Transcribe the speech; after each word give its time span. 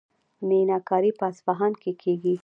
میناکاري 0.47 1.11
په 1.19 1.23
اصفهان 1.31 1.73
کې 1.81 1.91
کیږي. 2.01 2.35